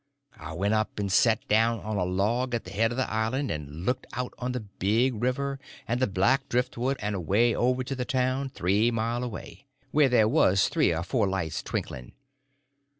[0.39, 3.51] I went up and set down on a log at the head of the island,
[3.51, 7.93] and looked out on the big river and the black driftwood and away over to
[7.93, 12.13] the town, three mile away, where there was three or four lights twinkling.